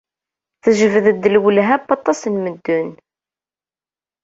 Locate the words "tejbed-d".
0.63-1.23